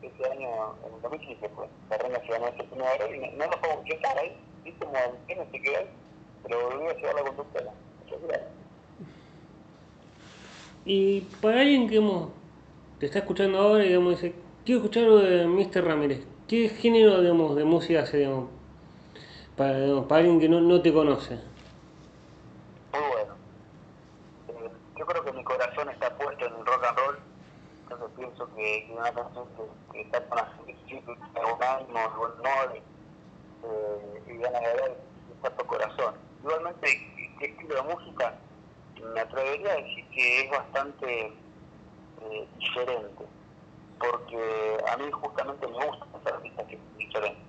[0.02, 3.44] Este año, en el 2015 fue, la reina se ganó ese primero y no, no
[3.46, 5.88] lo puedo, yo ahí, viste como, ¿qué no se quedó ahí?
[6.42, 7.72] pero volví a llevar la conductora.
[10.84, 12.30] Y para alguien que hemos,
[13.02, 14.32] te está escuchando ahora y digamos, dice,
[14.64, 15.84] quiero escuchar algo de Mr.
[15.84, 18.48] Ramírez, ¿qué género digamos, de música hace digamos,
[19.56, 19.76] para,
[20.18, 21.34] alguien que no, no te conoce?
[22.92, 23.34] Muy bueno.
[24.50, 27.18] Eh, yo creo que mi corazón está puesto en el rock and roll,
[27.82, 32.82] entonces pienso que, una canción que, que está con un ánimo, buen humor
[33.64, 34.96] eh, y ganas de ver,
[35.34, 36.86] está tu corazón igualmente,
[37.40, 38.38] ¿qué estilo de música?
[39.12, 41.41] Me atrevería a decir que es bastante
[42.30, 43.24] eh, diferente,
[43.98, 47.44] porque a mí justamente me gustan los artistas que son diferentes.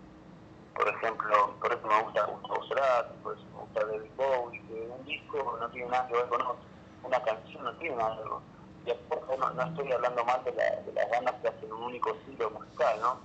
[0.76, 4.74] Por ejemplo, por eso me gusta Gustavo Cerati, por eso me gusta David Bowie, que
[4.74, 6.58] un disco no tiene nada que ver con otro,
[7.04, 8.98] una canción no tiene nada que ver.
[8.98, 12.10] Y no, no estoy hablando mal de, la, de las bandas que hacen un único
[12.16, 13.20] estilo musical, ¿no?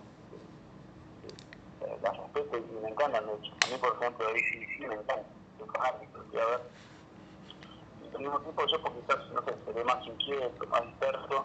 [2.03, 3.53] Las respeto y me encantan, de hecho.
[3.65, 5.39] A mí, por ejemplo, ACDC me encanta
[5.81, 6.61] árbitros, y a ver,
[8.13, 11.45] y al mismo tiempo yo porque quizás, no sé, seré más inquieto, más disperso,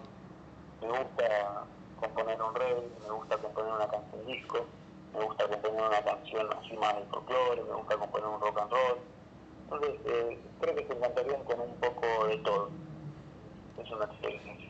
[0.81, 1.65] me gusta
[1.99, 4.65] componer un rey, me gusta componer una canción disco,
[5.13, 8.71] me gusta componer una canción así más de folclore, me gusta componer un rock and
[8.71, 8.97] roll,
[9.63, 12.69] entonces eh, creo que se encantarían con un poco de todo,
[13.77, 14.69] es una experiencia.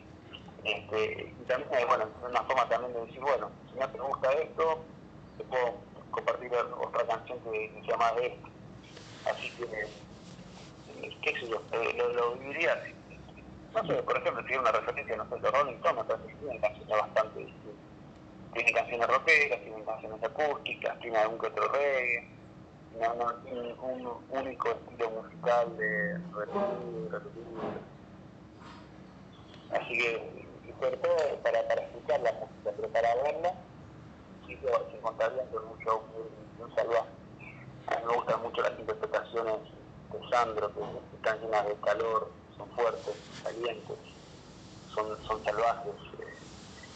[0.64, 3.98] Este, y también, eh, bueno, es una forma también de decir, bueno, si no te
[3.98, 4.78] gusta esto,
[5.36, 5.74] te puedo
[6.10, 8.48] compartir otra canción que, se llama de esto
[9.26, 9.88] Así que,
[11.24, 12.92] qué sé yo, eh, lo, lo, viviría así.
[13.72, 17.00] No sé, por ejemplo, hay una referencia, no sé, de Rolling Stones, me tienen canciones
[17.00, 17.84] bastante distintas.
[18.52, 22.28] Tiene canciones rockeras, tienen canciones acústicas, tiene algún que otro reggae,
[23.00, 26.18] no, no tiene un único estilo musical de
[27.10, 27.42] repetir.
[29.72, 30.46] Así que,
[30.78, 33.54] sobre todo para, para escuchar la música, pero para verla,
[34.46, 37.08] sí que se encontrarían con un muy, muy salvaje.
[38.06, 39.54] Me gustan mucho las interpretaciones
[40.18, 43.96] de Sandro, que están llenas de calor, son fuertes, calientes,
[44.94, 46.34] son, son salvajes, eh,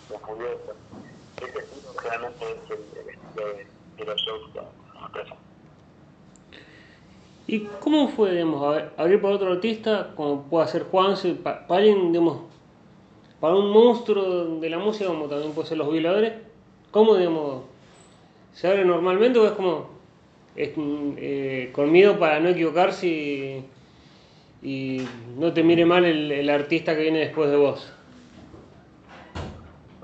[0.08, 0.76] son furiosas.
[1.36, 5.38] Ese estilo generalmente es el, el estilo de, de, los shows que nos presentan.
[7.46, 12.12] ¿Y cómo fue, digamos, abrir para otro artista, como puede ser Juan, para, para alguien,
[12.12, 12.40] digamos,
[13.40, 16.34] para un monstruo de la música, como también puede ser los violadores?
[16.90, 17.62] ¿Cómo, digamos,
[18.52, 19.97] se abre normalmente o es como
[20.60, 23.62] eh, con miedo para no equivocarse
[24.60, 27.92] y, no te mire mal el, el, artista que viene después de vos?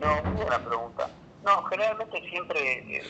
[0.01, 1.11] No, buena pregunta.
[1.43, 3.03] No, generalmente siempre eh,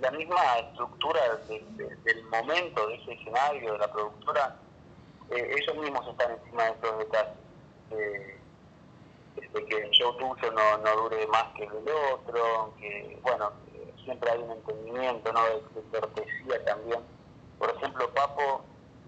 [0.00, 0.36] la, misma
[0.70, 4.56] estructura de, de, del momento, de ese escenario, de la productora,
[5.32, 7.36] eh, ellos mismos están encima de estos detalles.
[7.90, 13.52] De que el show tuyo no, no dure más que el del otro, que, bueno,
[14.06, 15.40] siempre hay un entendimiento, ¿no?
[15.44, 17.00] De, cortesía también.
[17.58, 18.62] Por ejemplo, Papo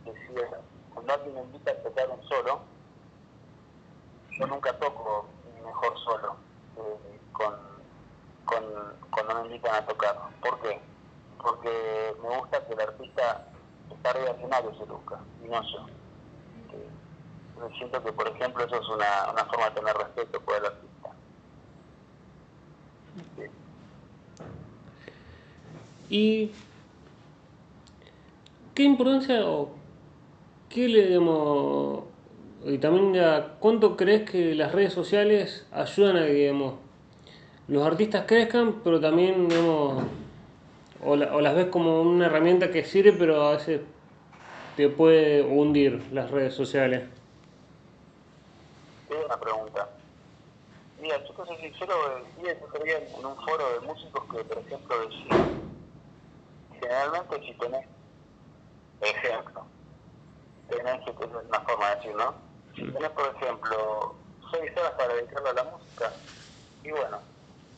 [0.04, 0.60] decía,
[0.92, 2.60] cuando alguien me invita a tocar un solo,
[4.32, 5.26] yo nunca toco
[5.64, 6.36] mejor solo
[6.76, 7.54] eh, con,
[8.44, 8.64] con,
[9.10, 10.16] cuando me invitan a tocar.
[10.42, 10.80] ¿Por qué?
[11.40, 13.46] Porque me gusta que el artista
[13.94, 15.86] está arriba escenario se luzca, y no yo.
[16.72, 20.66] Eh, siento que, por ejemplo, eso es una, una forma de tener respeto por el
[20.66, 20.88] artista.
[26.10, 26.50] ¿Y
[28.74, 29.70] qué importancia o
[30.68, 32.04] qué le digamos,
[32.64, 33.20] y también
[33.58, 36.74] cuánto crees que las redes sociales ayudan a que digamos,
[37.66, 40.04] los artistas crezcan, pero también digamos,
[41.04, 43.80] o, las ves como una herramienta que sirve, pero a veces
[44.76, 47.02] te puede hundir las redes sociales?
[49.08, 49.88] Qué buena pregunta.
[51.00, 54.58] Mira, yo te soy sincero, el día que en un foro de músicos que, por
[54.58, 55.67] ejemplo, decían
[56.80, 57.86] generalmente si tenés,
[59.00, 59.66] ejemplo,
[60.68, 62.34] tenés que tener una forma de decir, ¿no?
[62.74, 64.14] Si tenés, por ejemplo,
[64.50, 66.12] seis horas para dedicarle a la música,
[66.84, 67.20] y bueno,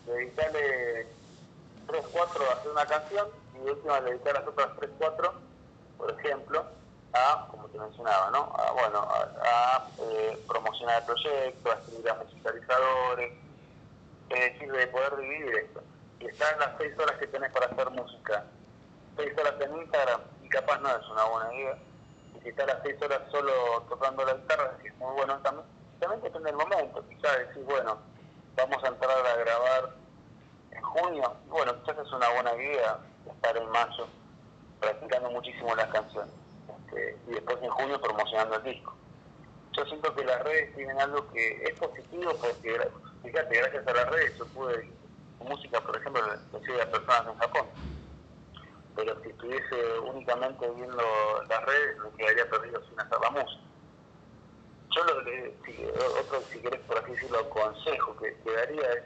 [0.06, 1.06] dedicarle
[1.86, 5.34] tres, cuatro a hacer una canción, y de última dedicar las otras tres, cuatro,
[5.96, 6.64] por ejemplo,
[7.12, 8.52] a, como te mencionaba, ¿no?
[8.56, 13.32] A, bueno, a, eh, promocionar el proyecto, a escribir a musicalizadores,
[14.30, 15.82] es decir, de poder dividir esto.
[16.20, 18.44] Y están las seis horas que tenés para hacer música
[19.16, 21.78] 6 horas en Instagram y capaz no es una buena idea.
[22.36, 23.52] Y si está las 6 horas solo
[23.88, 25.66] tocando la guitarra, es muy bueno también.
[25.98, 27.98] También depende del momento, quizás decir, bueno,
[28.56, 29.90] vamos a entrar a grabar
[30.70, 34.06] en junio, y bueno, quizás es una buena idea estar en mayo
[34.80, 36.32] practicando muchísimo las canciones
[36.68, 38.94] este, y después en junio promocionando el disco.
[39.72, 42.80] Yo siento que las redes tienen algo que es positivo porque,
[43.22, 44.90] fíjate, gracias a las redes yo pude,
[45.40, 47.66] música, por ejemplo, le a personas en Japón
[49.00, 51.02] pero si estuviese únicamente viendo
[51.48, 53.62] las redes me quedaría perdido sin hacer la música.
[54.90, 59.02] Yo lo que, si, otro, si querés por así decirlo, consejo que, daría es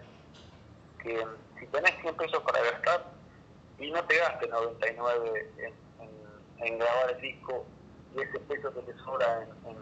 [1.00, 1.24] que
[1.60, 3.04] si tenés 100 pesos para gastar
[3.78, 7.64] y no te gastes 99 en, en, grabar el disco
[8.16, 9.76] y ese peso que te sobra en,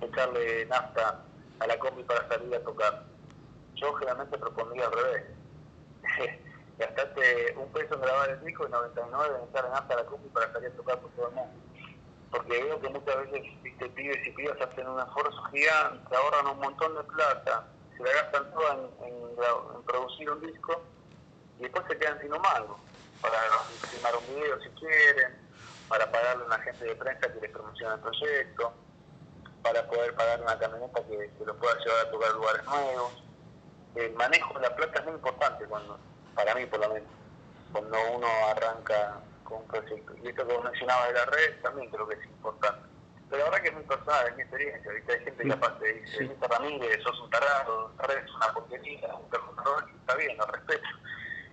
[0.00, 1.22] en echarle nafta
[1.58, 3.04] a la combi para salir a tocar.
[3.74, 5.24] Yo generalmente propondría al revés.
[6.78, 10.28] gastaste un peso en grabar el disco y 99 en estar en hasta la compu
[10.28, 11.54] para salir a tocar por todo el mundo.
[12.30, 16.60] Porque veo que muchas veces viste, pibes y pibas hacen un esfuerzo gigante, ahorran un
[16.60, 20.82] montón de plata, se la gastan toda en, producir un disco
[21.58, 22.78] y después se quedan sin un mango
[23.20, 23.38] para
[23.90, 25.36] filmar un video si quieren,
[25.88, 28.72] para pagarle a una agente de prensa que les promociona el proyecto,
[29.62, 33.24] para poder pagar una camioneta que, que los pueda llevar a tocar lugares nuevos.
[33.94, 35.98] El manejo de la plata es muy importante cuando
[36.34, 37.08] para mí por lo menos,
[37.72, 40.14] cuando uno arranca con un proyecto.
[40.22, 42.88] Y esto que vos mencionabas de la red también creo que es importante.
[43.30, 44.90] Pero la verdad que es muy personal, es mi experiencia.
[44.90, 46.30] Ahorita hay gente que capaz te dice, sí.
[46.40, 50.88] Ramírez, sos un tarado, la red es una porquería, un perjudicador, está bien, lo respeto.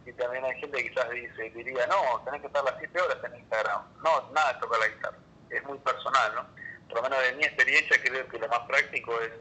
[0.05, 3.17] Y también hay gente que quizás dice, diría, no, tenés que estar las 7 horas
[3.25, 3.81] en Instagram.
[4.03, 5.17] No, nada de tocar la guitarra.
[5.49, 6.45] Es muy personal, ¿no?
[6.88, 9.31] Por lo menos de mi experiencia creo que lo más práctico es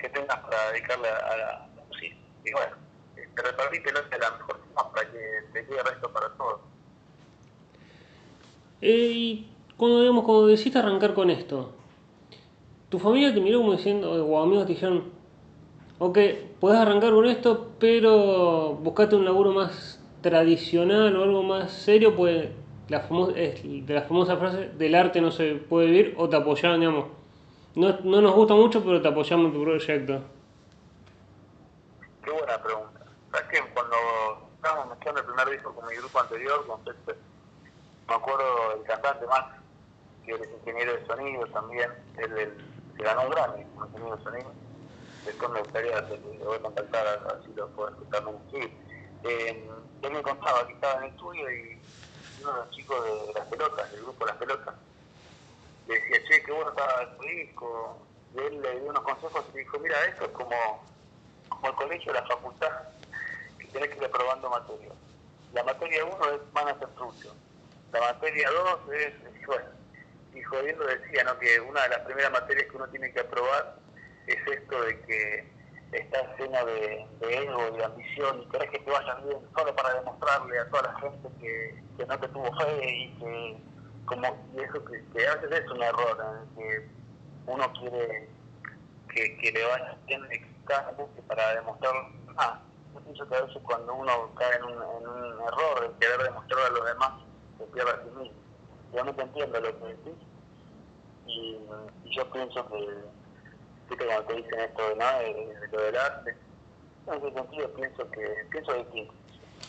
[0.00, 2.16] que tengas para dedicarle a la música.
[2.44, 2.76] Y bueno,
[3.36, 5.18] pero es la mejor forma para que
[5.52, 6.60] te quede resto para todos.
[8.80, 9.46] Y
[9.76, 11.72] cuando, digamos, cuando decidiste arrancar con esto,
[12.88, 15.04] tu familia te miró como diciendo, o amigos te dijeron,
[15.98, 16.18] ok,
[16.60, 22.48] puedes arrancar con esto, pero buscate un laburo más tradicional o algo más serio, pues
[22.88, 26.80] la famosa, de la famosa frase, del arte no se puede vivir, o te apoyaron,
[26.80, 27.06] digamos,
[27.74, 30.22] no, no nos gusta mucho, pero te apoyamos en tu proyecto.
[32.24, 32.96] Qué buena pregunta
[33.50, 33.96] que cuando
[35.06, 36.80] mezclando el primer disco con mi grupo anterior, con
[38.08, 39.54] me acuerdo del cantante Max,
[40.24, 42.56] que él ingeniero de sonido también, él,
[42.96, 44.52] se ganó un Grammy como ingeniero de sonido.
[45.24, 48.72] Después me gustaría, lo voy a contactar a, si lo puedo escuchar sí.
[49.24, 49.70] Eh,
[50.02, 51.80] él me contaba que estaba en el estudio y
[52.42, 54.74] uno de los chicos de las pelotas, del grupo Las Pelotas,
[55.88, 57.98] le decía, che, qué bueno estaba tu disco.
[58.34, 60.84] Y él le dio unos consejos y dijo, mira, esto es como
[61.64, 62.95] el colegio, la facultad
[63.72, 64.94] tenés que ir aprobando materias.
[65.52, 67.34] La materia 1 es ser trucho.
[67.92, 69.66] La materia 2 es, bueno,
[70.34, 71.38] y jodiendo decía ¿no?
[71.38, 73.76] que una de las primeras materias que uno tiene que aprobar
[74.26, 75.48] es esto de que
[75.92, 79.94] estás lleno de, ego y de ambición y querés que te vaya bien solo para
[79.94, 83.56] demostrarle a toda la gente que, no te tuvo fe y que
[84.04, 86.88] como, y eso que, que a veces es un error, que
[87.46, 88.28] uno quiere
[89.08, 90.22] que, que le vaya bien
[91.26, 91.94] para demostrar.
[92.96, 96.22] Yo pienso que a veces cuando uno cae en un, en un error de querer
[96.22, 97.12] demostrar a los demás,
[97.58, 98.36] se pierde a sí mismo.
[98.92, 100.14] Realmente entiendo lo que decís
[101.26, 101.58] y,
[102.16, 102.88] yo pienso que,
[103.90, 105.18] viste cuando te dicen esto ¿no?
[105.18, 106.36] de, de lo del arte,
[107.06, 109.14] en ese sentido pienso que pienso distinto.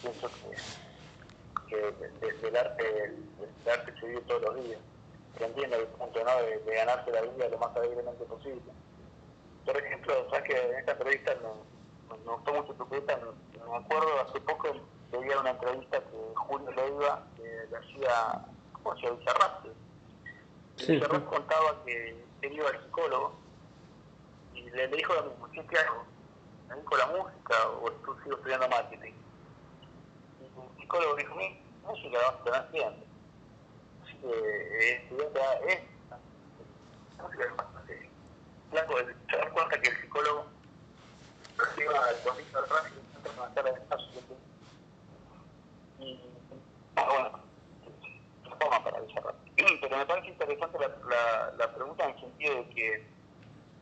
[0.02, 4.80] Pienso que, que de- del arte del arte se vive todos los días.
[5.38, 6.42] Que entiendo el punto ¿no?
[6.44, 8.72] de, de ganarse la vida lo más alegremente posible.
[9.66, 11.77] Por ejemplo, sabes que en esta entrevista me,
[12.10, 13.20] me- gustó mucho tu pregunta,
[13.54, 14.70] me, acuerdo hace poco
[15.12, 19.18] veía una entrevista que Julio Leiva que le hacía, ¿cómo se llama?
[19.18, 19.66] Bizarrap.
[20.78, 21.28] Sí, Bizarrap sí.
[21.30, 23.40] contaba que él iba al psicólogo
[24.54, 26.06] y le, le dijo lo mismo, ¿qué, hago?
[26.70, 29.14] ¿Me dedico a la música o estu- sigo estudiando marketing?
[30.40, 33.08] Y el psicólogo dijo, "Mi, música vas a tener siempre.
[34.04, 35.80] Así que eh, estudiante es
[37.22, 38.12] música es bastante
[38.70, 40.57] flaco, se da cuenta que el psicólogo
[41.58, 43.82] reciba el convito al rápido y entra en una sala de
[46.00, 46.20] y
[46.96, 47.40] ah, bueno,
[48.44, 49.36] se toma para desarrollar.
[49.82, 52.94] Pero me parece interesante la, la, la pregunta en el sentido de que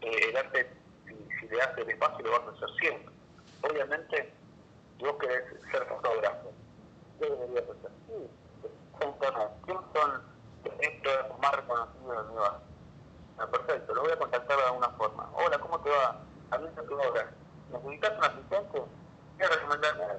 [0.01, 0.71] eh, el arte,
[1.05, 3.13] si, si le das el espacio, lo vas a hacer siempre.
[3.69, 4.33] Obviamente,
[4.99, 6.53] vos querés ser fotógrafo,
[7.19, 7.91] ¿qué deberías hacer?
[8.07, 8.29] Sí.
[9.65, 10.23] ¿Quiénes son
[11.03, 12.59] los más reconocidos de mi barrio?
[13.37, 15.29] Ah, perfecto, lo voy a contactar de alguna forma.
[15.33, 16.21] Hola, ¿cómo te va?
[16.51, 17.29] A mí tu obra.
[17.83, 18.79] ¿Necesitas un asistente?
[18.79, 20.17] Voy a recomendarme a.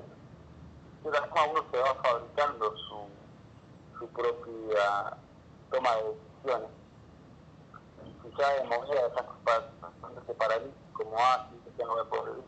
[1.04, 5.16] De la forma uno se va fabricando su, propia
[5.70, 6.70] toma de decisiones.
[8.04, 12.10] Y si ya de movida cosas bastante paralíticas como así, que ya no voy a
[12.10, 12.44] poder vivir.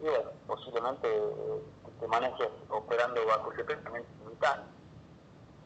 [0.00, 1.62] Y bueno, posiblemente eh,
[2.00, 4.66] te manejes operando bajo ese pensamiento simultáneo.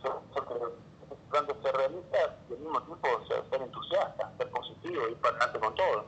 [0.02, 5.08] Yo, yo creo que ser realista y al mismo tiempo ser, ser entusiasta, ser positivo,
[5.08, 6.04] ir para adelante con todo.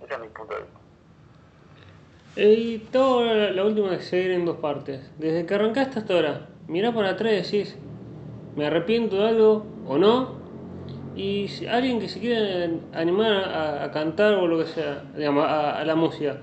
[0.00, 0.85] Ese es mi punto de vista.
[2.36, 5.00] Y todo la, última que se en dos partes.
[5.18, 7.78] Desde que arrancaste hasta ahora, mirás para atrás y decís,
[8.54, 10.36] me arrepiento de algo o no.
[11.14, 15.82] Y si alguien que se quiere animar a, cantar o lo que sea, digamos, a,
[15.82, 16.42] la música,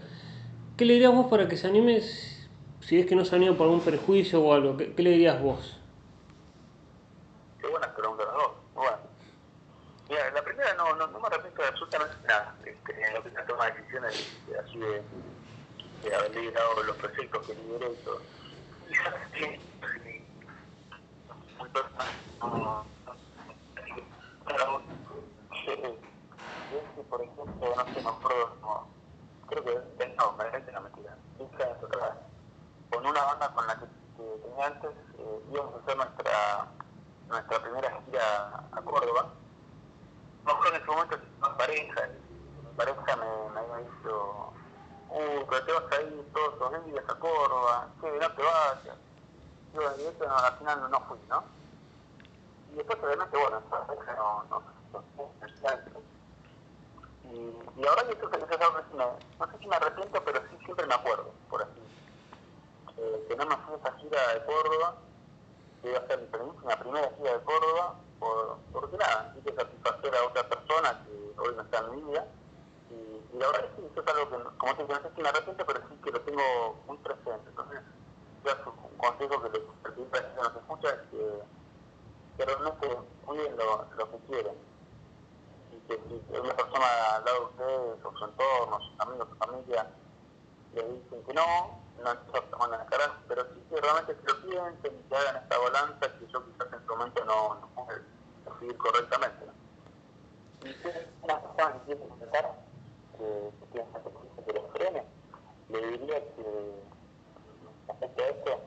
[0.76, 3.66] ¿qué le dirías vos para que se anime si- es que no se anima por
[3.68, 4.76] algún prejuicio o algo?
[4.76, 5.80] ¿Qué, le dirías vos?
[7.62, 8.52] Qué buenas preguntas las dos.
[8.74, 9.00] Buenas.
[10.10, 12.56] Mira, la primera no, no, no me arrepiento de absolutamente nada.
[12.66, 15.04] Este, en lo que se toma decisiones de- así de,
[16.04, 18.22] de haber liderado los proyectos que lideré y todo.
[21.58, 22.08] Muy personal.
[22.42, 22.86] no,
[26.96, 27.46] que, por ejemplo,
[27.76, 28.88] no sé, me acuerdo, no,
[29.48, 31.18] creo que, no, parece una mentira.
[31.38, 32.18] 15 años atrás,
[32.90, 33.86] con una banda con la que,
[34.18, 36.68] que tenía antes, eh, íbamos a hacer nuestra,
[37.28, 39.34] nuestra primera gira a Córdoba.
[40.46, 41.18] No en ese momento
[41.58, 42.10] pareja,
[42.64, 44.54] mi pareja me, me había dicho,
[45.14, 48.98] uh, pero te vas a ir todos los días a Córdoba, que no te vayas.
[49.74, 51.44] Y bueno, y eso al final no, no fui, ¿no?
[52.72, 56.04] Y después obviamente, bueno, pareja no, no, no, no,
[57.32, 58.48] y, y ahora yo que no
[59.48, 61.82] sé si me arrepiento, pero sí siempre me acuerdo, por así
[62.98, 64.96] eh, que no me fui a esa gira de Córdoba,
[65.82, 70.16] que iba a ser mi primera, primera gira de Córdoba, por, porque nada, quise satisfacer
[70.16, 72.26] a otra persona que hoy no está en mi vida.
[73.34, 75.80] Y, es que eso es algo que, como te digo, no sé si me pero
[75.90, 77.50] sí que lo tengo muy presente.
[77.50, 77.80] Entonces,
[78.46, 81.44] yo un consejo que le pedí a la que nos escucha es que,
[82.38, 84.56] que realmente cuiden lo, lo que quieren.
[85.72, 89.36] Y que si una persona al lado de ustedes, o su entorno, sus amigos, su
[89.36, 89.88] familia,
[90.76, 94.28] le dicen que no, no se toman en la cara, pero sí que realmente se
[94.28, 97.68] lo piensen y que hagan esta balanza que yo quizás en su momento no, no
[97.70, 98.02] pude
[98.46, 99.46] decidir correctamente.
[100.62, 102.02] Y si es una persona que quiere
[103.18, 105.04] que, que piensa que, que los frene,
[105.70, 106.84] le diría que
[107.88, 108.60] respecto a esto,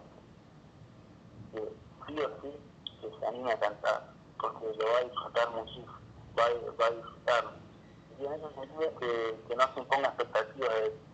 [1.53, 1.73] que
[2.07, 2.59] sí o sí
[3.01, 5.93] que se anime a cantar, porque lo va a disfrutar muchísimo,
[6.39, 6.45] va
[6.81, 7.51] va a disfrutarlo.
[8.19, 11.07] Y en ese sentido que, que no se imponga expectativas de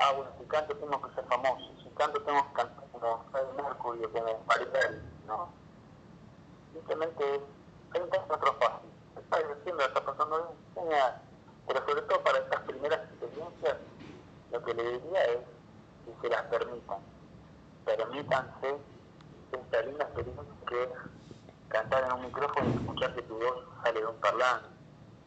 [0.00, 3.62] ah, bueno, si canto tengo que ser famoso, si canto tengo que cantar como Freddie
[3.62, 5.48] Mercury o como Maribel, ¿no?
[6.72, 7.42] Simplemente es,
[7.92, 11.22] hay un otro fácil, está divirtiendo, está pasando bien, genial,
[11.70, 13.76] pero sobre todo para estas primeras experiencias,
[14.50, 15.38] lo que le diría es
[16.04, 16.98] que se las permitan,
[17.84, 18.76] permítanse
[19.52, 20.88] esta linda experiencia que es
[21.68, 24.68] cantar en un micrófono y escuchar que tu voz sale de un parlante,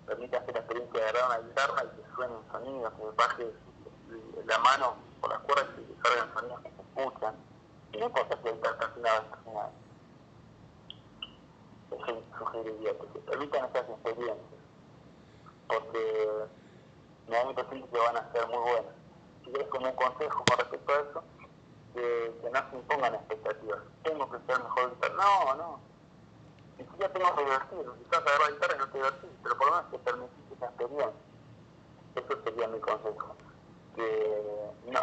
[0.06, 3.54] permítanse la experiencia de agarrar una guitarra y que suene un sonido, que baje
[4.46, 7.36] la mano por las cuerdas y que salgan sonidos que se escuchan.
[7.94, 9.24] Y no importa si hay percantinado
[11.90, 11.98] o
[12.38, 12.92] sugeriría?
[12.98, 14.53] Que se permitan estas experiencias,
[15.68, 16.48] porque
[17.28, 18.94] me da mi perfil que van a ser muy buenas.
[19.44, 21.24] Si quieres como un consejo con respecto a eso,
[21.94, 23.80] que, no se impongan expectativas.
[24.04, 25.16] Tengo que ser mejor guitarra.
[25.16, 25.80] No, no.
[26.78, 27.94] Ni siquiera tengo que divertirme.
[28.04, 30.66] Quizás agarrar la guitarra y no te divertís, pero por lo menos te permitís esa
[30.66, 31.12] experiencia.
[32.16, 33.36] Eso sería mi consejo.
[33.96, 35.00] Que, no,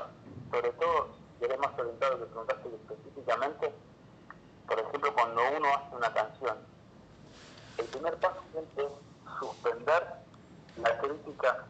[0.50, 1.08] sobre todo,
[1.38, 3.72] si eres más orientado que preguntaste específicamente,
[4.66, 6.58] por ejemplo, cuando uno hace una canción,
[7.78, 10.20] el primer paso siempre es suspender
[10.83, 11.64] la crítica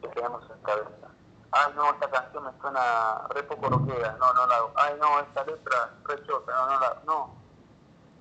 [0.00, 1.08] que tenemos en cabeza.
[1.52, 4.72] Ay, no, esta canción me suena re poco rockera, no, no la hago.
[4.74, 7.34] Ay, no, esta letra re chota, no, no la No.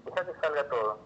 [0.05, 0.99] Deja que salga todo.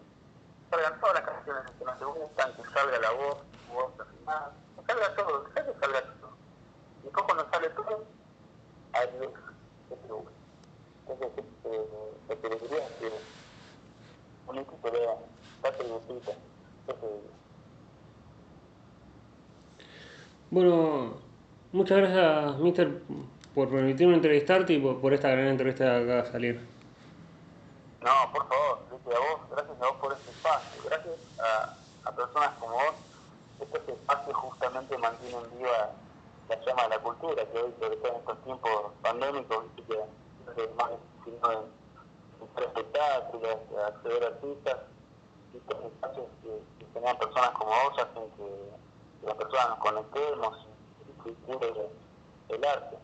[0.70, 4.54] Salgan todas las canciones que no te gustan, que salga la voz, tu voz afinada,
[4.76, 6.32] que salga todo, deja que salga todo.
[7.00, 8.04] Y después cuando sale todo,
[8.94, 9.30] ahí es
[9.90, 10.32] que te gusta.
[11.08, 13.12] Entonces, eh, lo que le diría que
[14.48, 15.08] un equipo de
[15.62, 16.32] date gustita,
[16.88, 17.40] eso diría.
[20.52, 21.14] Bueno,
[21.72, 23.02] muchas gracias, Mister,
[23.54, 26.68] por permitirme entrevistarte y por, esta gran entrevista que acaba de salir.
[28.02, 32.16] No, por favor, gracias a vos, gracias a vos por este espacio, gracias a, a
[32.16, 32.96] personas como vos,
[33.62, 35.92] estos espacios justamente mantienen viva
[36.50, 38.72] la llama de la cultura, que hoy, sobre todo en estos tiempos
[39.04, 44.78] pandémicos, que es más difícil en espectáculos, acceder a artistas,
[45.54, 48.89] estos espacios que, que tenían personas como vos hacen que,
[49.24, 50.68] las personas nos conectemos
[51.08, 51.90] y, y culture
[52.50, 52.98] el arte.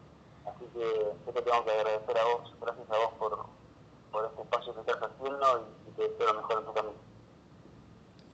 [0.46, 3.46] Así que yo te tengo que agradecer a vos, gracias a vos por,
[4.12, 7.15] por este espacio que estás haciendo y, y te deseo lo mejor en tu camino.